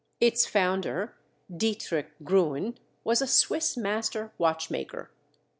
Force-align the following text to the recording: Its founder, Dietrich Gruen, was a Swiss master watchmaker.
Its 0.19 0.47
founder, 0.47 1.13
Dietrich 1.55 2.11
Gruen, 2.23 2.75
was 3.03 3.21
a 3.21 3.27
Swiss 3.27 3.77
master 3.77 4.33
watchmaker. 4.39 5.11